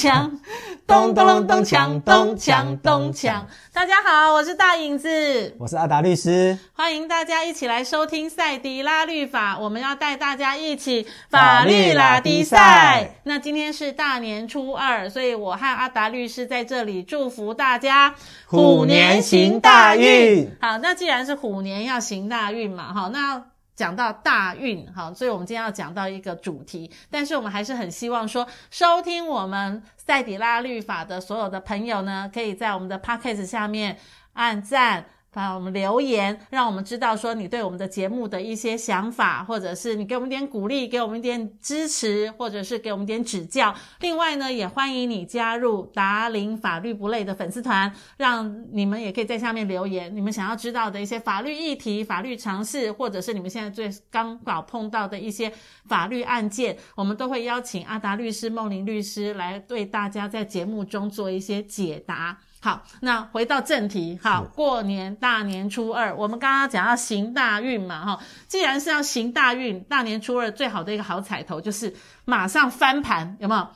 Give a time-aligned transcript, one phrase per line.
[0.00, 0.30] 锵，
[0.88, 3.42] 咚咚咚咚锵，咚锵，咚锵咚锵。
[3.70, 13.16] 大家好，我是大影子，我是阿达律师，欢迎大家一起来收听赛迪拉律法，我们要带大家一起法律拉迪赛。
[13.24, 18.14] 那今天是大年初二，所以我和阿达律师在这里祝福大家
[18.46, 20.50] 虎年行大运。
[20.62, 23.42] 好，那既然是虎年要行大运嘛，好，那。
[23.80, 33.96] 讲到大运，哈，所以我们今天要讲到一个主题，但是我们还是很希望说，收听我们赛迪拉律法的所有的朋友呢，可以在我们的 Podcast 下面
[34.34, 35.06] 按赞。
[35.32, 43.74] 把我们留言，让我们知道说你对我们的节目的一些想法，或者是你给我们点鼓励，给我们一点支持，或者是给我们点指教。
[44.00, 55.52] 另外呢，也欢迎你加入达林法律不累的粉丝团，让你们也可以在下面留言，你们想要知道的一些法律议题、法律常识，或者是你们现在最刚好碰到的一些
[55.86, 62.38] 法律案件，我们都会邀请阿达律师、梦玲律师来对大家在节目中做一些解答。
[62.60, 71.94] 好，那回到正题，好，过年大年初二，我们刚刚讲要行大运嘛，哈，既然是要行大运，大年初二最好的一个好彩头就是
[72.24, 73.66] 马上翻盘，有没有？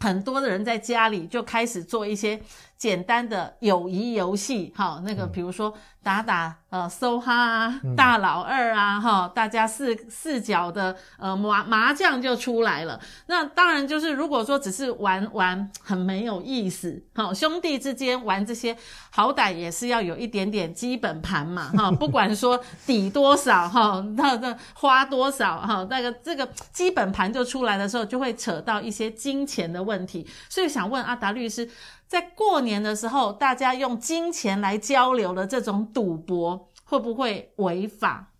[0.00, 2.38] 很多的人在家里就开始做一些
[2.76, 5.72] 简单的友谊游戏，哈，那个比如说
[6.02, 13.00] 打打呃梭哈啊，大老二啊，哈，大家四四角的呃麻麻将就出来了。
[13.26, 18.76] 那当然就是如果说只是玩玩很没有意思，哈，兄弟之间玩这些
[19.10, 30.28] 好歹也是要有一点点基本盘嘛，哈， 不管说底多少哈，那那花多少哈，那个这个基本盘就出来的时候，就会扯到一些金钱的问题。
[30.50, 31.70] 所以想问阿达律师。
[32.06, 38.32] 在过年的时候，大家用金钱来交流的这种赌博会不会违法？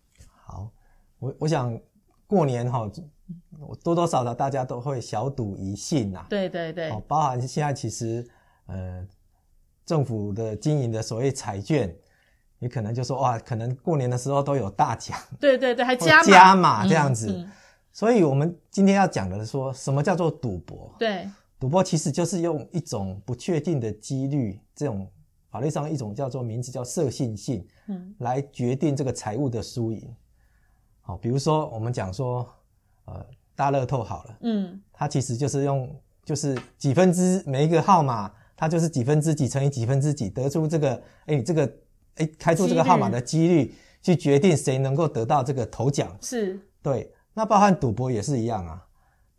[0.43, 0.69] 好，
[1.19, 1.79] 我我想
[2.27, 2.89] 过年哈，
[3.83, 6.25] 多多少少大家都会小赌怡兴呐。
[6.29, 8.27] 对对对，包含现在其实
[8.67, 9.05] 呃
[9.85, 11.95] 政府的经营的所谓彩券，
[12.59, 15.17] 你可能就说哇，可能过年的时候都有大奖。
[15.39, 17.31] 对对对，还加码加码这样子。
[17.31, 17.51] 嗯嗯、
[17.91, 20.93] 所以我们今天要讲的是说什么叫做赌博？
[20.99, 21.29] 对。
[21.65, 25.09] 赌博其实就是用一种不确定的几率，这种
[25.49, 30.15] 法律上一种叫做名字叫设性性，嗯，来决定这个财务的输赢。
[31.01, 32.47] 好，比如说我们讲说，
[33.05, 35.91] 呃，大乐透好了，嗯，它其实就是用
[36.23, 40.93] 就是几分之每一个号码，它就是几分之几乘以几分之几得出这个，
[41.25, 41.65] 哎，你这个
[42.17, 46.15] 哎开出这个号码的几率去决定谁能够得到这个头奖。
[46.21, 47.11] 是，对。
[47.33, 48.85] 那包含赌博也是一样啊，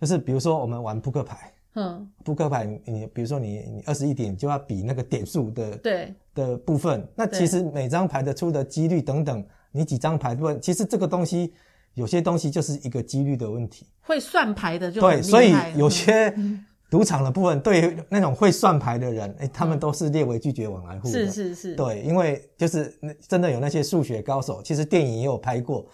[0.00, 1.52] 就是比如说我们玩扑克牌。
[1.76, 6.12] 嗯，扑克牌，你比如说你你二十一点就要比那个点数的对。
[6.34, 9.42] 的部分，那其实每张牌的出的几率等等，
[9.72, 11.54] 你几张牌部分，其实这个东西
[11.94, 13.86] 有些东西就是一个几率的问题。
[14.02, 16.34] 会算牌的就对，所以有些
[16.90, 21.12] 赌场的部分，对于那种会算牌的人，哎，他们都是列为拒绝往来户的。
[21.12, 22.94] 是是是，对，因为就是
[23.26, 25.86] 真的有那些数学高手，其实电影也有拍过，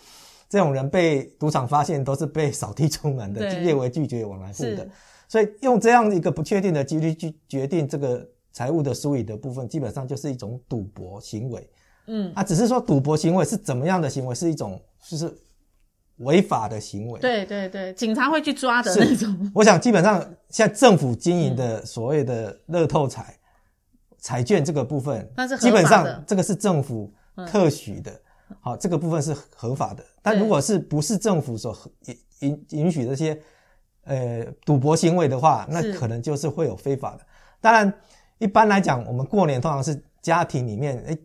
[0.48, 4.88] 这种人被赌场发现都是被扫地出门的，列为拒绝往来户的。
[5.32, 8.22] 所以用这样一个不确定的几率去决定这个
[8.52, 11.70] 财务的输赢的部分，基本上就是一种赌博行为。
[12.06, 14.78] 嗯，啊，只是说赌博行为是怎么样的行为，是一种
[15.08, 15.34] 就是
[16.18, 17.18] 违法的行为。
[17.18, 19.50] 对对对，警察会去抓的那种。
[19.54, 20.20] 我想基本上
[20.50, 23.34] 现在政府经营的所谓的乐透彩、
[24.18, 27.10] 彩券这个部分，但是基本上这个是政府
[27.48, 28.20] 特许的，
[28.60, 30.04] 好，这个部分是合法的。
[30.20, 33.40] 但如果是不是政府所允允允许这些。
[34.04, 37.20] 呃，赌博行为的话，那可能就是会有非法的。
[37.60, 37.92] 当然，
[38.38, 41.16] 一般来讲，我们过年通常是家庭里面，哎，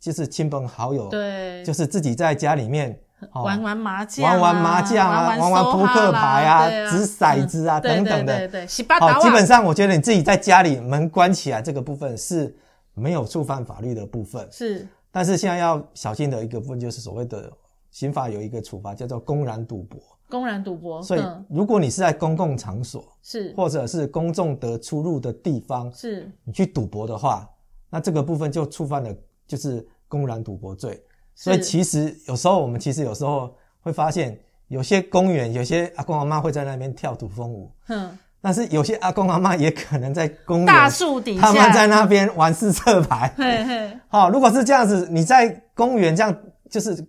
[0.00, 2.98] 就是亲朋好友，对，就是自己在家里面
[3.32, 8.48] 玩玩麻将，玩玩麻将啊，玩玩扑克牌啊，掷骰子啊等等的。
[8.48, 12.52] 对对，好，基本上我觉得你自己在家里门关起来这个部分是
[12.94, 14.46] 没有触犯法律的部分。
[14.50, 17.52] 是，但是现在要小心的一个部分就是所谓的
[17.92, 20.00] 刑法有一个处罚叫做公然赌博。
[20.28, 23.54] 公然赌博，所以如果你是在公共场所，是。
[23.56, 26.28] 或者是公众得出入的地方，是。
[26.42, 27.48] 你去赌博的话，
[27.88, 29.14] 那这个部分就触犯了
[29.46, 31.00] 就是公然赌博罪。
[31.36, 34.36] 所以其实有时候我们其实有时候会发现，
[34.66, 43.96] 有些公园有些阿公阿妈会在那边跳土风舞，嗯，但是有些阿公阿妈也可能在公园大树底下，他们在那边玩四色牌，嘿嘿。
[44.08, 46.36] 好，如果是这样子，你在公园这样
[46.68, 47.06] 就是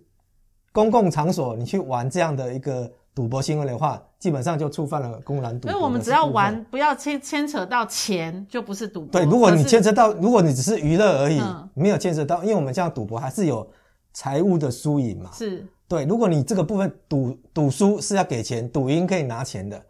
[0.70, 2.88] 公共场所，你去玩这样的一个。
[3.18, 5.72] 赌博行为的话，基本上就触犯了公然赌博。
[5.72, 9.10] 所以我们只要玩，不要牵牵扯到钱，就不是赌博。
[9.10, 13.68] 对，如果你牵扯到，如果你只是娱乐而已，嗯、没有牵扯到，因为我们这样赌博还是有
[14.12, 15.32] 财务的输赢嘛。
[15.32, 15.66] 是。
[15.88, 19.82] 对，如果你这个部分赌赌输是要给钱，赌赢可以拿钱的，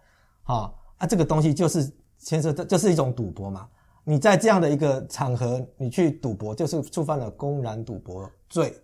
[0.42, 3.68] 好，啊，这个东西就是牵涉，到就是一种赌博嘛。
[4.04, 8.74] 你在这样的一个场合，你去赌博，就是触犯了公然赌博罪。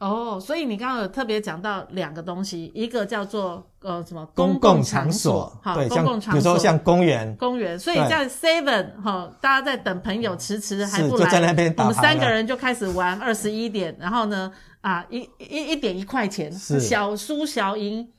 [0.00, 7.78] 哦，所以你刚刚有特别讲到两个东西，一个叫做呃什么公共场所，好，对，公共场所，比如说像公园，公园。
[7.78, 14.50] 所以在 Seven 哈，大家在等朋友迟迟还不来，就在那边打，我们三个人就开始玩二十一点，然后呢
[14.80, 16.80] 啊一一一点一块钱，是。
[16.80, 18.10] 小输小赢，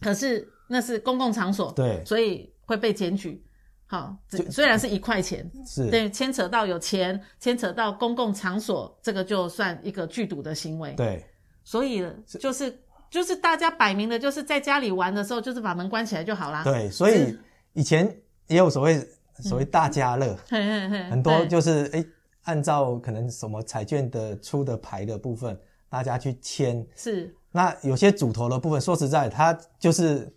[0.00, 3.44] 可是那是公共场所，对，所以会被检举。
[3.92, 4.16] 好，
[4.50, 10.94] 虽然是一块钱，是对牵扯到有钱，牵扯到公共场所，这个就算一个聚赌的行为。
[10.94, 11.22] 对，
[11.62, 12.02] 所以
[12.40, 12.74] 就是
[13.10, 16.64] 就是大家摆明的，就是在家里玩的时候，就是把门关起来就好啦。
[16.64, 17.38] 对，所以
[17.74, 18.06] 以前
[18.46, 19.06] 也有所谓
[19.40, 22.02] 所谓大家乐， 嗯、很多就是哎，
[22.44, 25.54] 按照可能什么彩券的出的牌的部分，
[25.90, 26.82] 大家去签。
[26.96, 30.34] 是，那有些主头的部分，说实在，他就是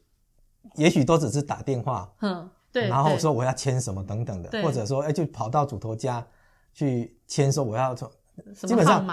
[0.76, 2.14] 也许都只是打电话。
[2.20, 2.50] 嗯。
[2.76, 6.26] 对，然后说我要签什么等等的，或者说哎，就跑到主头家
[6.74, 8.12] 去签，说我要从
[8.54, 9.08] 基本上，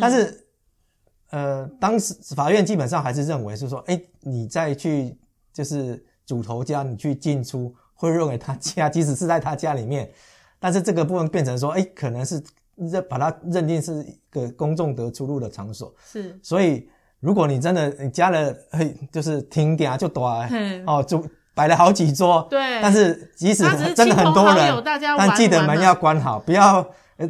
[0.00, 0.44] 但是
[1.30, 5.16] 呃，当时法院基本上还是认为是说，哎，你再去
[5.52, 10.10] 就是主头家你去进出，会认为他家即使是在他家里面，
[10.58, 12.42] 但是这个部分变成说，哎，可能是
[12.74, 16.88] 认把它认定是一个公众得出入的场所，是，所以
[17.20, 20.26] 如果你真的你加了，嘿，就是停点就多
[20.84, 21.24] 哦就。
[21.54, 23.62] 摆了好几桌，对，但是即使
[23.94, 24.82] 真的很多人，
[25.16, 26.84] 但记得门要关好，不要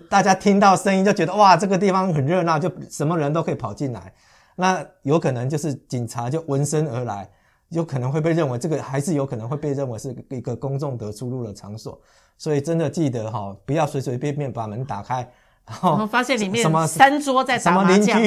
[0.09, 4.13] 大家听到声音就觉得哇，这个地方很热闹，就什么人都可以跑进来，
[4.57, 7.29] 那有可能就是警察就闻声而来，
[7.69, 12.01] 有可能会被认为这个还是有可能会被认为是一个公众的出入的场所，
[12.39, 15.29] 所以真的记得哈，不要随随便便把门打开。
[15.67, 18.21] 然后，发现里面什么三桌在打麻将，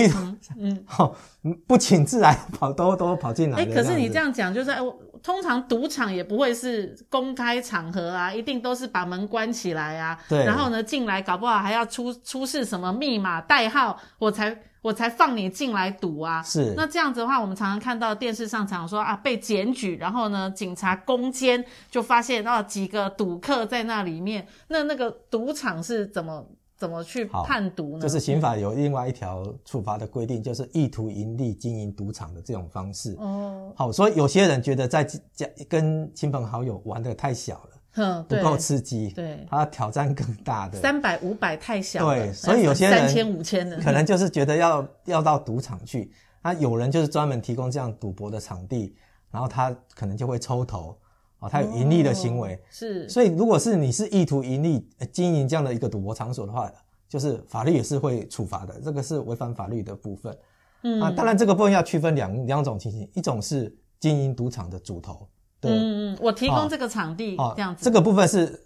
[0.57, 3.59] 嗯，好、嗯，不请自来跑都都跑进来。
[3.59, 4.79] 哎，可是你这样讲，就是哎，
[5.21, 10.17] 通常赌场也不会是公开场合啊，一定都是把门关起来啊。
[10.27, 10.45] 对。
[10.45, 16.41] 然后呢，进来搞不好还要出出示什么密码代号，我才我才放你进来赌啊。
[16.41, 16.73] 是。
[16.75, 24.47] 那这样子的话，我们常常看到电视上常说啊，被检举，然后呢，警察攻坚就发现到几个赌客在那里面。
[24.69, 26.43] 那那个赌场是怎么？
[26.77, 27.99] 怎么去判读呢？
[27.99, 33.15] 就是刑法有另外一条处罚的规定，就是意图盈利经营赌场的这种方式。
[33.19, 40.79] 哦，好，所以有些人觉得在家跟亲朋好友玩的太小了，嗯，不够刺激，对，他挑战更大的。
[40.79, 46.11] 三百五百太小了，对，所以有些人三千五千的，可能就是觉得要要到赌场去。
[46.43, 48.95] 那有人就是专门提供这样赌博的场地，
[49.31, 50.95] 然后他可能就会抽头。
[51.39, 56.71] 哦，他有盈利的行为，哦、是，所以如果是你是意图盈利经营这样的一个赌博场所的话，
[57.07, 60.37] 就是法律也是会处罚的，这个是违反法律的部分。
[60.83, 65.27] 嗯啊，当然这个部分要区分两两种情形，一种是经营赌场的主头，
[65.59, 68.63] 对，嗯嗯，我提供这个场地，哦、这样子，这个部分是。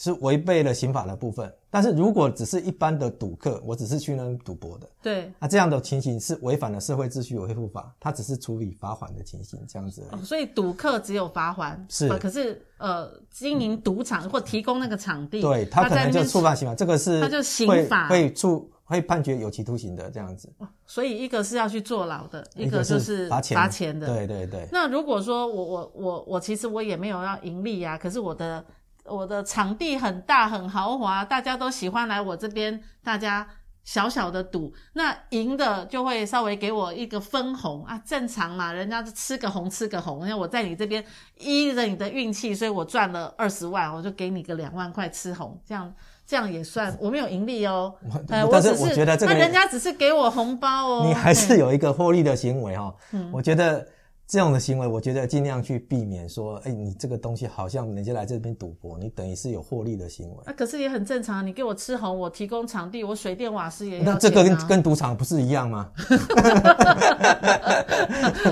[0.00, 10.06] 是违背了刑法的部分，但是如果只是一般的赌客，我只是去那赌博的，对，那这样的情形是违反了社会秩序维护法，它只是处理罚款的情形，这样子。
[10.12, 20.48] 哦，所以赌客只有罚款，是，可是呃，经营赌场或提供那个场地，对，他可能就触犯刑法，这个是他就刑法会处会判决有期徒刑的这样子。
[20.86, 24.68] 所以一个是要去坐牢的，一个就是罚钱罚钱的，对对对。
[24.70, 28.64] 那如果说我我我我其实我也没有要盈利啊，可是我的。
[29.10, 33.46] 我的场地很大很豪华，大家都喜欢来我这边，大家
[33.84, 41.02] 小小的赌，那赢的就会稍微给我一个分红啊，正常嘛，人家吃个红吃个红，因为我在你这边
[41.38, 45.92] 依着你的运气，所以我赚了二十万，我就给你个两万块吃红，这样
[46.26, 47.94] 这样也算我没有盈利哦，
[48.28, 53.86] 呃，但是我觉得这个，那人家只是给我红包哦，你还是有一个获利的行为哦，嗯，我觉得。
[54.28, 56.28] 这样的行为，我觉得尽量去避免。
[56.28, 60.36] 说，哎，你这个东西好像人家来这边赌博，你等于是有获利的行为。
[60.44, 61.46] 啊，可是也很正常。
[61.46, 64.12] 你给我吃红，我提供场地，我水电瓦斯也要啊。
[64.12, 65.90] 那这个跟跟赌场不是一样吗？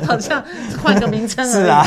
[0.06, 0.42] 好像
[0.82, 1.44] 换个名称。
[1.46, 1.84] 是啊。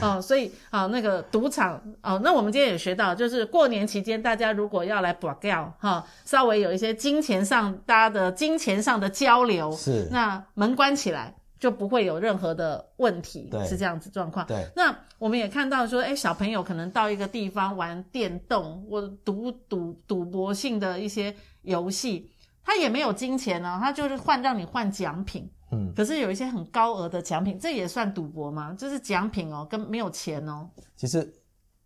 [0.00, 11.34] 哦， 所以啊，那个赌场哦，那我们今天也学到，就是过年期间大家如果要来博缴哈，稍微有一些金钱上大家的金钱上的交流，是那门关起来。
[11.64, 14.46] 就不会有任何的问题，是这样子状况。
[14.46, 22.30] 对，那我们也看到说，哎，小朋友可能到一个地方玩电动或赌赌赌博性的一些游戏，
[22.62, 25.50] 他也没有金钱呢、哦，他就是换让你换奖品。
[25.72, 28.74] 嗯，可是有一些很高额的奖品，这也算赌博吗？
[28.78, 30.68] 就是奖品哦，跟没有钱哦。
[30.94, 31.32] 其实，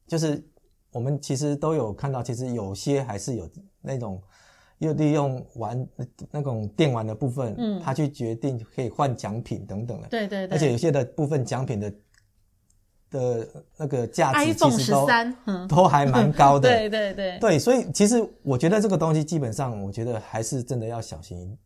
[0.09, 0.45] 就是
[0.91, 3.49] 我们其实都有看到，其实有些还是有
[3.81, 4.21] 那种。
[4.79, 5.89] 又利用玩
[6.31, 11.93] 那种电玩的部分，嗯，他去决定可以换奖品等等的，对对对，而且有些的部分奖品的
[13.11, 16.69] 的那个价值其实都 13, 都还蛮高的。
[16.71, 17.39] 对对对。
[17.41, 21.59] 对，所以其实我觉得这个东西基本上，我觉得还是真的要小心，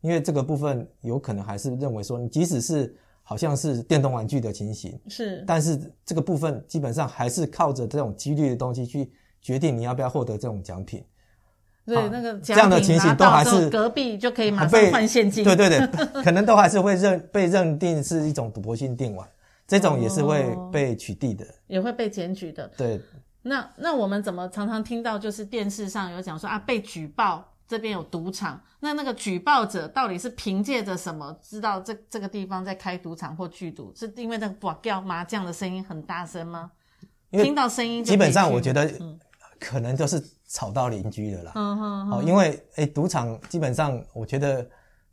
[0.00, 11.04] 因为这个部分有可能还是认为说，你即使是好像是电动玩具的情形，是，但是这个部分基本上还是靠着这种几率的东西去决定你要不要获得这种奖品。
[11.86, 15.44] 对，那个这样的情形都还是隔壁就可以马上换现金。
[15.44, 15.86] 对对对，
[16.24, 19.28] 可能都还是会认被认定是一种赌博性电玩。
[19.66, 22.70] 这种也是会被取缔的，也会被检举的。
[22.76, 23.00] 对，
[23.42, 33.90] 那那我们怎么常常听到就是电视上有讲说啊，被举报这边有赌场，那那个举报者到底是凭借着什么知道这这个地方在开赌场或聚赌？
[33.96, 36.70] 是因为那个挂麻将的声音很大声吗？
[37.30, 38.86] 听到声音，基本上我觉得
[39.58, 41.52] 可能就是吵到邻居了啦。
[41.54, 44.66] 嗯哼，哦，因为诶，赌场基本上我觉得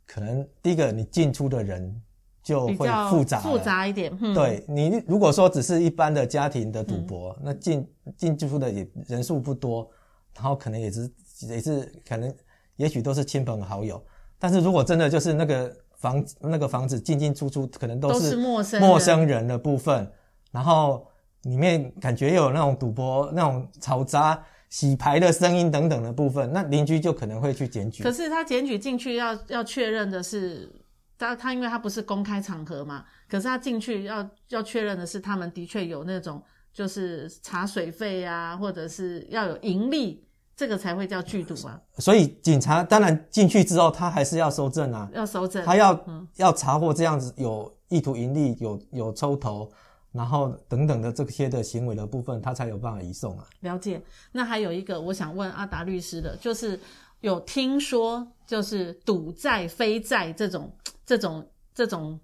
[0.06, 2.02] 可能第一个你进出的人。
[2.44, 4.12] 就会复杂复杂一点。
[4.20, 9.88] 嗯、对你如果说只是一般的家庭的赌博，嗯、那进进出的也人数不多，
[10.34, 11.08] 然后可能也是
[11.42, 12.34] 也是可能
[12.74, 14.04] 也许都是亲朋好友。
[14.40, 20.10] 但是如果真的就是那个房那个房子进进出出可能都是陌生陌生人的部分，
[20.50, 21.06] 然后
[21.42, 28.02] 里面感觉有那种赌博那种嘈杂洗牌的声音等等的部分，那邻居就可能会去检举。
[28.02, 30.70] 可是他检举进去要要确认的是。
[31.18, 41.80] 他他因为他不是公开场合嘛，可是他进去要要确认的是，他们的确有那种就是查水费啊，或者是要有盈利，这个才会叫聚赌啊。
[41.98, 49.70] 所以警察当然进去之后，他还是要收证啊，要收证，他要、嗯、要查获这样子有意图盈利、有有抽头，
[50.12, 53.46] 然后等等的这些的行为的部分，他才有办法移送啊。
[53.60, 54.00] 了解。
[54.32, 56.78] 那还有一个我想问阿达律师的，就是
[57.20, 60.70] 有听说就是赌债非债这种。
[61.04, 62.18] 这种这种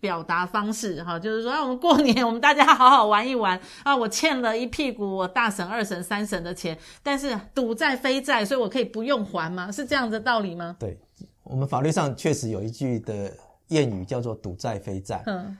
[0.00, 9.70] 表达方式哈，就是说，啊，我们过年我们大家好好玩一玩啊，我欠了一屁股我大婶、二婶、三婶的钱，但是赌债非债，所以我可以不用还吗？
[9.70, 10.76] 是这样的道理吗？
[10.80, 10.98] 对，
[11.44, 13.32] 我们法律上确实有一句的
[13.68, 15.56] 谚语叫做“赌债非债”，嗯，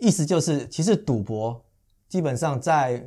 [0.00, 1.64] 意思就是其实赌博
[2.08, 3.06] 基本上在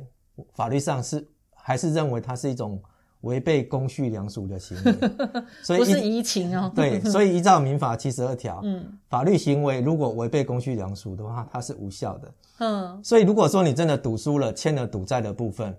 [0.54, 2.82] 法律上是还是认为它是一种。
[3.24, 4.92] 违背公序良俗的行为，
[5.64, 6.70] 所以不是移情哦。
[6.74, 12.34] 对，所以依照民法七十二条，嗯，法律行为如果违背公序良俗的话，它是无效的。
[12.58, 15.74] 嗯，所以如果说你真的赌输了，欠了赌债的部分，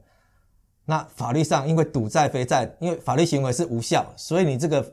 [0.85, 4.83] 那法律上因为赌债非债，因为法律行为是无效，所以你这个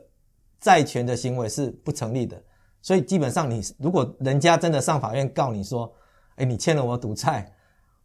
[0.59, 2.39] 债权的行为是不成立的。
[2.83, 5.91] 所以基本上你如果人家真的上法院告你说，
[6.35, 7.51] 哎，你欠了我赌债，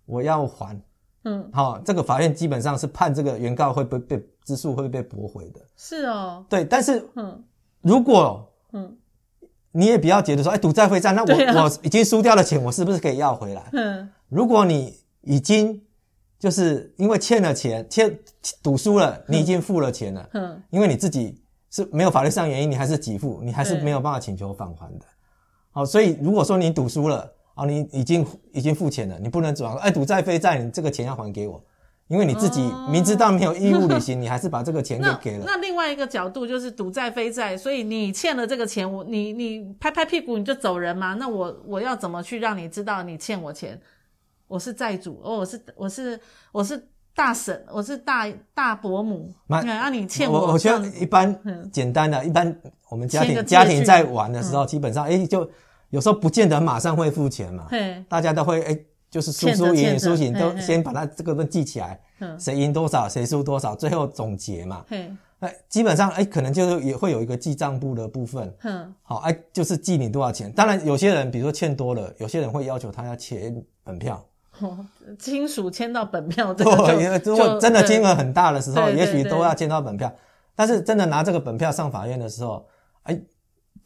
[0.06, 0.80] 我要还。
[1.24, 5.60] 嗯，好，这个法院基本上是判这个原告会被被之诉会被驳回的。
[5.76, 7.44] 是哦，对，但是，嗯，
[7.82, 8.96] 如果，嗯，
[9.72, 13.68] 你也不要觉得说，哎，赌债会战，那我、啊、我已经输掉了钱，我是不是可以要回来？
[13.72, 15.82] 嗯， 如果你已经
[16.38, 18.16] 就是因为欠了钱，欠
[18.62, 25.04] 赌输了，你已经付了钱了，嗯，因为你自己是没有法律上原因，你还是给付，你还是没有办法请求返还的。
[25.72, 27.34] 好，所以如果说你赌输了。
[27.58, 31.60] 哦，你已经已经付钱了，你不能指望说，哎，赌债非债，你这个钱要还给我，
[32.06, 35.44] 因为你自己明知道没有义务履行， 你还是把这个钱给给了。
[35.44, 41.14] 那，那另外一个角度就是赌债非债，所以你欠了这个钱，我你你拍拍屁股你就走人吗？
[41.14, 43.76] 那我我要怎么去让你知道你欠我钱？
[44.46, 46.20] 我是债主，哦，我是我是
[46.52, 46.80] 我是
[47.12, 50.46] 大婶，我是大大伯母，那那、啊、你欠我？
[50.46, 51.36] 我我觉得一般
[51.72, 52.56] 简单的，一般
[52.88, 55.50] 我们家庭家庭在玩的时候，基本上哎就。
[55.90, 58.78] 有时候不见得马上会付钱嘛，嘿大家都会哎，
[59.10, 61.98] 就是输输赢赢输赢都先把它这个都记起来，
[62.38, 64.84] 谁赢多少，谁输多少，最后总结嘛。
[64.88, 68.52] 嘿那基本上哎，可能就是也会有一个记账簿的部分。
[68.64, 70.52] 嗯，好哎，就是记你多少钱。
[70.52, 73.54] 当然有些人比如说欠多了，有些人会要求他要签
[73.84, 74.22] 本票。
[74.58, 74.84] 哦，
[75.18, 80.12] 亲属签到本票，这个就对，如果真的金额很大的时候，也许都要签到本票。
[80.56, 82.66] 但是真的拿这个本票上法院的时候，
[83.04, 83.18] 哎。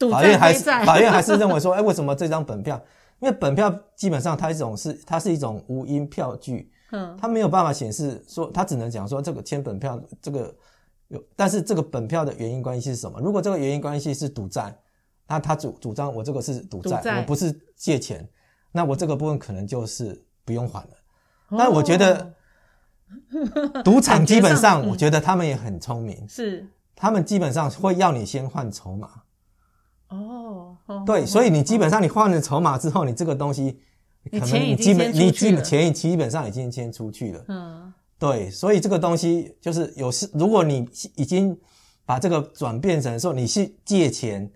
[0.09, 2.81] 法院还是法院还是认为说，哎，为什么这张本票？
[3.19, 10.53] 因为本票基本上它一种是它是一种无因票据，嗯，它没有办法显示说，它只能讲说这个签本票这个
[11.07, 13.21] 有，但是这个本票的原因关系是什么？
[13.21, 14.75] 如果这个原因关系是赌债，
[15.25, 18.27] 那他主主张我这个是赌债，我不是借钱，
[18.73, 20.89] 那我这个部分可能就是不用还了。
[21.47, 22.33] 哦、但我觉得
[23.85, 29.22] 赌场基本上，我觉得他们也很聪明，是他们基本上会要你先换筹码。
[30.13, 33.79] 哦，哦对，所以你基本上你换了筹码之后，你这个东西
[34.31, 37.45] 可能你基本你基本钱基本上已经先出去了。
[37.47, 41.57] 嗯，对，所以这个东西就是有是如果你已经
[42.05, 44.49] 把这个转变成说你是借钱，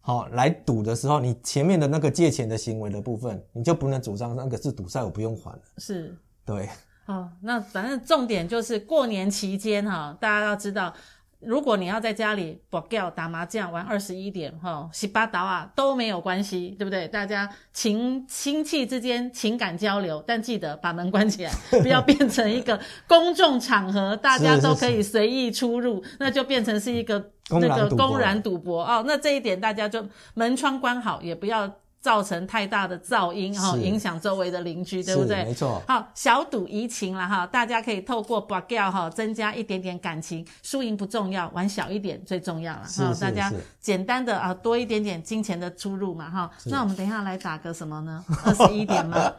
[0.00, 5.62] 好来赌的时候，你前面的那个借钱的行为的部分，你就不能主张那个是赌债，我不用还了。
[5.78, 6.68] 是，对。
[7.06, 10.92] 哦，那反正重点就是过年期间哈，大家要知道。
[11.40, 17.06] 如果你要在家里博缴打麻将玩二十一点哈，洗八刀啊都没有关系，对不对？
[17.08, 21.52] 大家情亲戚之间情感交流，但记得把门关起来，
[21.82, 29.04] 不要变成一个公众场合，大家都可以随意出入，是是是那就变成是一个那个公然赌博哦。
[29.06, 31.70] 那这一点大家就门窗关好，也不要。
[32.06, 35.42] 造成太大的噪音哈，影响周围的邻居，对不对？
[35.42, 35.82] 没错。
[35.88, 43.12] 好，小赌怡情了哈，大家可以透过博缴哈，增加一点点感情，输赢不重要，玩小一点最重要了哈。
[43.20, 46.48] 大家简单的啊，多一点点金钱的出入嘛哈。
[46.66, 48.24] 那我们等一下来打个什么呢？
[48.46, 49.32] 二十一点吗？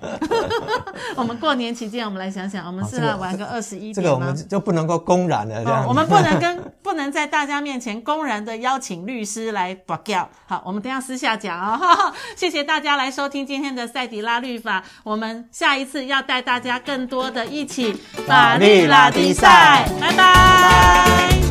[1.16, 3.96] 我们过年期间，我们来想想，我们是来玩个二十一点吗？
[3.96, 10.30] 这个我们就不能够公然的这样，我们不能跟不能在大家面前公然的邀请律师来博缴。
[10.46, 11.80] 好，我们等下私下讲啊。
[12.36, 12.62] 谢谢。
[12.62, 17.94] 大家来收听今天的赛迪拉律法，我们下一次要带大家更多的一起
[18.28, 21.47] 法律拉力赛，拜拜。